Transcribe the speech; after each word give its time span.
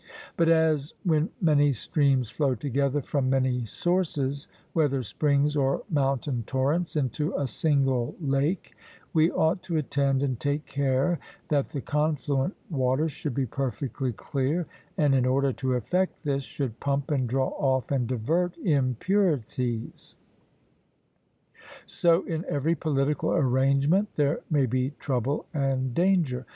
But 0.35 0.49
as, 0.49 0.95
when 1.03 1.29
many 1.41 1.73
streams 1.73 2.31
flow 2.31 2.55
together 2.55 3.03
from 3.03 3.29
many 3.29 3.65
sources, 3.67 4.47
whether 4.73 5.03
springs 5.03 5.55
or 5.55 5.83
mountain 5.91 6.43
torrents, 6.47 6.95
into 6.95 7.35
a 7.35 7.45
single 7.45 8.15
lake, 8.19 8.73
we 9.13 9.29
ought 9.29 9.61
to 9.61 9.77
attend 9.77 10.23
and 10.23 10.39
take 10.39 10.65
care 10.65 11.19
that 11.49 11.67
the 11.69 11.81
confluent 11.81 12.55
waters 12.71 13.11
should 13.11 13.35
be 13.35 13.45
perfectly 13.45 14.11
clear, 14.11 14.65
and 14.97 15.13
in 15.13 15.23
order 15.27 15.53
to 15.53 15.73
effect 15.75 16.23
this, 16.23 16.41
should 16.43 16.79
pump 16.79 17.11
and 17.11 17.29
draw 17.29 17.49
off 17.49 17.91
and 17.91 18.07
divert 18.07 18.57
impurities, 18.57 20.15
so 21.85 22.23
in 22.25 22.43
every 22.49 22.73
political 22.73 23.31
arrangement 23.33 24.09
there 24.15 24.39
may 24.49 24.65
be 24.65 24.93
trouble 24.97 25.45
and 25.53 25.93
danger. 25.93 26.47